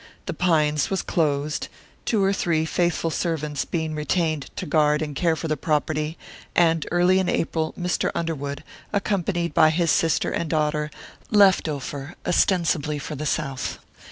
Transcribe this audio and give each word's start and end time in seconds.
The 0.25 0.33
Pines 0.33 0.89
was 0.89 1.03
closed, 1.03 1.67
two 2.05 2.23
or 2.23 2.33
three 2.33 2.65
faithful 2.65 3.11
servants 3.11 3.65
being 3.65 3.93
retained 3.93 4.49
to 4.55 4.65
guard 4.65 5.03
and 5.03 5.15
care 5.15 5.35
for 5.35 5.47
the 5.47 5.55
property, 5.55 6.17
and 6.55 6.87
early 6.91 7.19
in 7.19 7.29
April 7.29 7.75
Mr. 7.79 8.09
Underwood, 8.15 8.63
accompanied 8.91 9.53
by 9.53 9.69
his 9.69 9.91
sister 9.91 10.31
and 10.31 10.49
daughter, 10.49 10.89
left 11.29 11.69
Ophir 11.69 12.15
ostensibly 12.25 12.97
for 12.97 13.13
the 13.13 13.27
South. 13.27 13.77